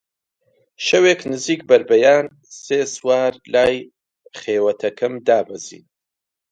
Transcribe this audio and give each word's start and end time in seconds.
شەوێک 0.85 1.19
نزیکی 1.31 1.67
بەربەیان 1.69 2.25
سێ 2.63 2.79
سوار 2.95 3.33
لای 3.53 3.75
خێوەتەکەم 4.39 5.13
دابەزین 5.27 5.83